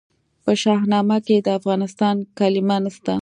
[0.43, 3.13] په شاهنامه کې د افغان کلمه نسته.